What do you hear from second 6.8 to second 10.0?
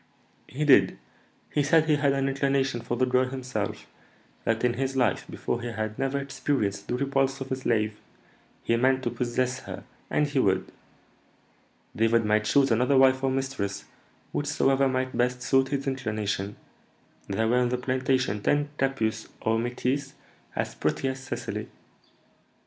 the repulse of a slave; he meant to possess her,